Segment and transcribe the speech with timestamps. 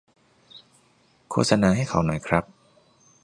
[1.29, 2.43] โฆษณาให้เขาหน่อยครับ